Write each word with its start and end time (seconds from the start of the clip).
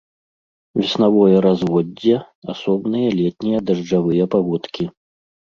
Веснавое 0.79 1.37
разводдзе, 1.47 2.15
асобныя 2.55 3.13
летнія 3.21 3.59
дажджавыя 3.69 4.25
паводкі. 4.37 4.83